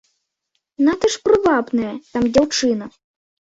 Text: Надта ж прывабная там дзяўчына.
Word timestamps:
Надта 0.87 1.11
ж 1.17 1.21
прывабная 1.29 1.95
там 2.17 2.23
дзяўчына. 2.33 2.85